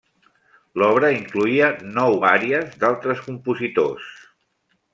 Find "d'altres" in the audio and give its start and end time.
2.85-3.21